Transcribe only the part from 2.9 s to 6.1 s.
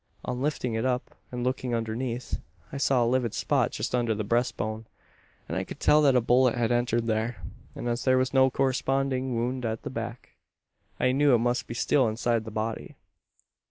a livid spot just over the breast bone. I could tell